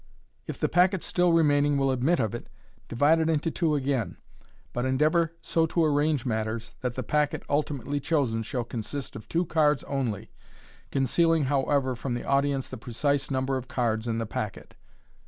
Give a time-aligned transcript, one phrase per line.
[0.47, 2.49] If the packet still remaining will admit of it,
[2.89, 4.17] divide it into two again,
[4.73, 9.29] but endeavour so to arrange matters that the packet ulti* mately chosen shall consist of
[9.29, 10.31] two cards only,
[10.89, 14.73] concealing however from the audience the precise number of cards in the packet.